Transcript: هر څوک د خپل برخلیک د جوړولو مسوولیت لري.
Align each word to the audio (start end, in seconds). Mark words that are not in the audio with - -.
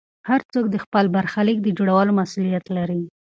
هر 0.29 0.41
څوک 0.53 0.65
د 0.69 0.75
خپل 0.83 1.05
برخلیک 1.15 1.57
د 1.63 1.67
جوړولو 1.77 2.11
مسوولیت 2.19 2.65
لري. 2.77 3.01